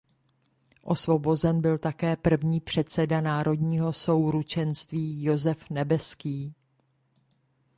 [0.83, 6.53] Osvobozen byl také první předseda Národního souručenství Josef Nebeský.